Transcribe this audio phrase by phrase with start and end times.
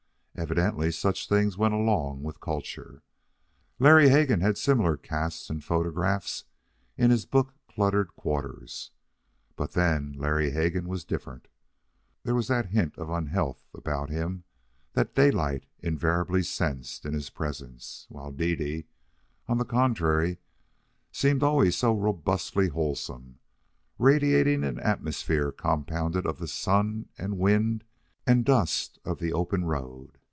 [0.33, 3.03] Evidently such things went along with culture.
[3.77, 6.45] Larry Hegan had similar casts and photographs
[6.97, 8.89] in his book cluttered quarters.
[9.55, 11.47] But then, Larry Hegan was different.
[12.23, 14.45] There was that hint of unhealth about him
[14.93, 18.87] that Daylight invariably sensed in his presence, while Dede,
[19.47, 20.39] on the contrary,
[21.11, 23.37] seemed always so robustly wholesome,
[23.99, 27.83] radiating an atmosphere compounded of the sun and wind
[28.25, 30.17] and dust of the open road.